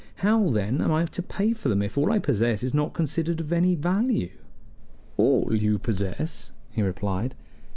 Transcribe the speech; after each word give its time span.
How, 0.25 0.49
then, 0.49 0.81
am 0.81 0.91
I 0.91 1.05
to 1.05 1.21
pay 1.21 1.53
for 1.53 1.69
them 1.69 1.83
if 1.83 1.95
all 1.95 2.11
I 2.11 2.17
possess 2.17 2.63
is 2.63 2.73
not 2.73 2.95
considered 2.95 3.39
of 3.39 3.53
any 3.53 3.75
value?" 3.75 4.31
"All 5.15 5.49
you 5.55 5.77
possess!" 5.77 6.51
he 6.71 6.81
replied. 6.81 7.35